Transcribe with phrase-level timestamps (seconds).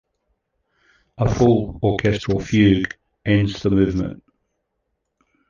[1.19, 4.23] A full orchestral fugue ends the movement.